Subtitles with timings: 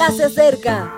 [0.00, 0.94] ya se acerca.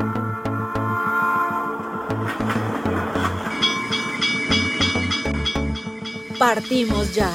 [6.38, 7.28] Partimos ya.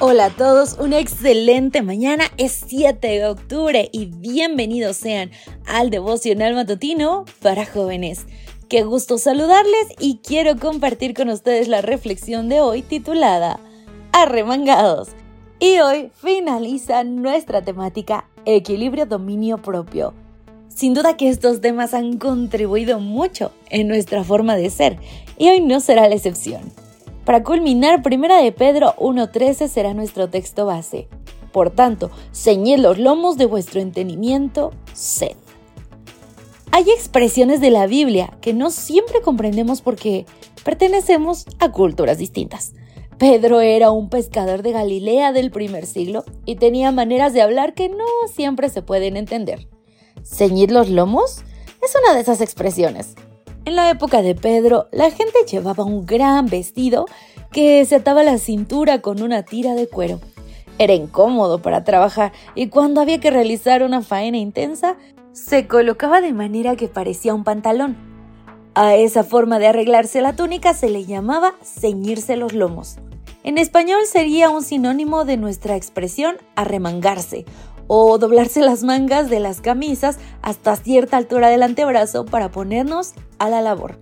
[0.00, 5.30] Hola a todos, una excelente mañana, es 7 de octubre y bienvenidos sean
[5.64, 8.26] al devocional matutino para jóvenes.
[8.68, 13.58] Qué gusto saludarles y quiero compartir con ustedes la reflexión de hoy titulada
[14.16, 15.08] Arremangados.
[15.58, 20.14] Y hoy finaliza nuestra temática Equilibrio Dominio Propio.
[20.68, 25.00] Sin duda que estos temas han contribuido mucho en nuestra forma de ser
[25.36, 26.62] y hoy no será la excepción.
[27.24, 31.08] Para culminar, Primera de Pedro 1.13 será nuestro texto base.
[31.50, 35.36] Por tanto, ceñid los lomos de vuestro entendimiento, sed.
[36.70, 40.24] Hay expresiones de la Biblia que no siempre comprendemos porque
[40.62, 42.74] pertenecemos a culturas distintas.
[43.18, 47.88] Pedro era un pescador de Galilea del primer siglo y tenía maneras de hablar que
[47.88, 49.68] no siempre se pueden entender.
[50.24, 51.44] ¿Ceñid los lomos?
[51.82, 53.14] Es una de esas expresiones.
[53.64, 57.06] En la época de Pedro, la gente llevaba un gran vestido
[57.52, 60.20] que se ataba la cintura con una tira de cuero.
[60.78, 64.96] Era incómodo para trabajar y cuando había que realizar una faena intensa,
[65.32, 67.96] se colocaba de manera que parecía un pantalón.
[68.74, 72.96] A esa forma de arreglarse la túnica se le llamaba ceñirse los lomos.
[73.44, 77.44] En español sería un sinónimo de nuestra expresión arremangarse
[77.86, 83.50] o doblarse las mangas de las camisas hasta cierta altura del antebrazo para ponernos a
[83.50, 83.98] la labor.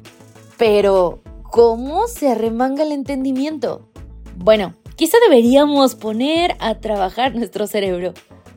[0.58, 3.88] Pero, ¿cómo se arremanga el entendimiento?
[4.36, 8.14] Bueno, quizá deberíamos poner a trabajar nuestro cerebro.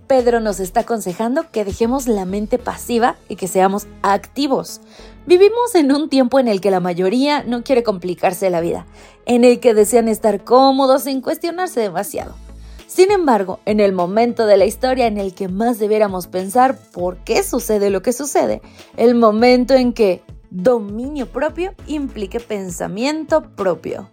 [0.08, 4.81] Pedro nos está aconsejando que dejemos la mente pasiva y que seamos activos.
[5.25, 8.86] Vivimos en un tiempo en el que la mayoría no quiere complicarse la vida,
[9.25, 12.36] en el que desean estar cómodos sin cuestionarse demasiado.
[12.88, 17.17] Sin embargo, en el momento de la historia en el que más debiéramos pensar por
[17.17, 18.62] qué sucede lo que sucede,
[18.95, 24.09] el momento en que dominio propio implique pensamiento propio.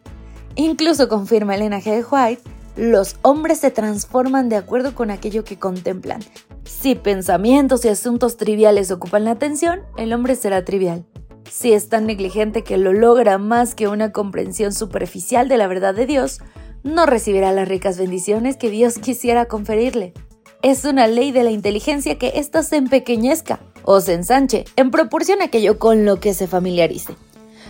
[0.54, 2.04] Incluso confirma Elena G.
[2.10, 2.42] White,
[2.76, 6.20] los hombres se transforman de acuerdo con aquello que contemplan.
[6.64, 11.04] Si pensamientos y asuntos triviales ocupan la atención, el hombre será trivial.
[11.50, 15.94] Si es tan negligente que lo logra más que una comprensión superficial de la verdad
[15.94, 16.40] de Dios,
[16.82, 20.14] no recibirá las ricas bendiciones que Dios quisiera conferirle.
[20.62, 25.42] Es una ley de la inteligencia que ésta se empequeñezca o se ensanche en proporción
[25.42, 27.14] a aquello con lo que se familiarice.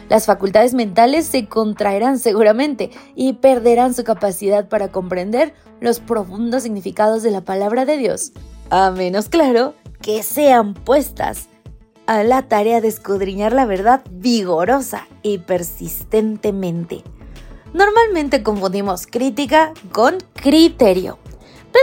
[0.09, 7.23] Las facultades mentales se contraerán seguramente y perderán su capacidad para comprender los profundos significados
[7.23, 8.33] de la palabra de Dios,
[8.71, 11.49] a menos claro que sean puestas
[12.07, 17.05] a la tarea de escudriñar la verdad vigorosa y persistentemente.
[17.73, 21.19] Normalmente confundimos crítica con criterio.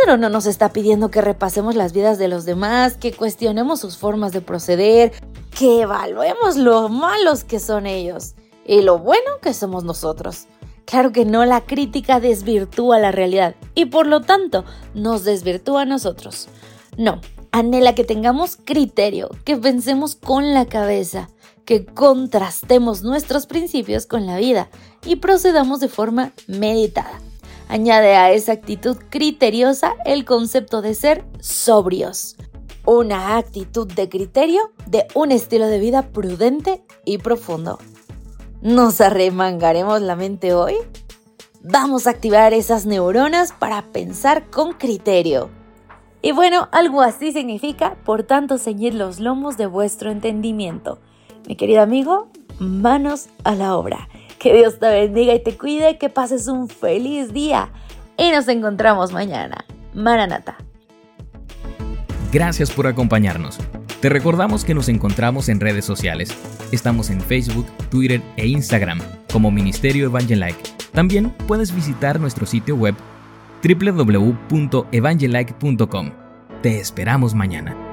[0.01, 3.97] Pedro no nos está pidiendo que repasemos las vidas de los demás, que cuestionemos sus
[3.97, 5.11] formas de proceder,
[5.57, 10.45] que evaluemos lo malos que son ellos y lo bueno que somos nosotros.
[10.85, 15.85] Claro que no, la crítica desvirtúa la realidad y por lo tanto nos desvirtúa a
[15.85, 16.47] nosotros.
[16.97, 17.19] No,
[17.51, 21.29] anhela que tengamos criterio, que pensemos con la cabeza,
[21.65, 24.69] que contrastemos nuestros principios con la vida
[25.05, 27.19] y procedamos de forma meditada.
[27.69, 32.35] Añade a esa actitud criteriosa el concepto de ser sobrios,
[32.83, 37.77] una actitud de criterio de un estilo de vida prudente y profundo.
[38.63, 40.77] ¿Nos arremangaremos la mente hoy?
[41.61, 45.51] Vamos a activar esas neuronas para pensar con criterio.
[46.23, 50.97] Y bueno, algo así significa, por tanto, ceñir los lomos de vuestro entendimiento.
[51.47, 54.09] Mi querido amigo, manos a la obra.
[54.39, 57.71] Que Dios te bendiga y te cuide, que pases un feliz día
[58.17, 59.65] y nos encontramos mañana.
[59.93, 60.55] Maranata.
[62.31, 63.59] Gracias por acompañarnos.
[64.01, 66.33] Te recordamos que nos encontramos en redes sociales.
[66.71, 69.01] Estamos en Facebook, Twitter e Instagram
[69.31, 70.57] como Ministerio Evangelike.
[70.93, 72.95] También puedes visitar nuestro sitio web
[73.61, 76.11] www.evangelike.com.
[76.61, 77.88] Te esperamos mañana.